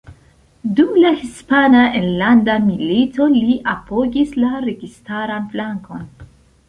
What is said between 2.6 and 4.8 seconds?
Milito li apogis la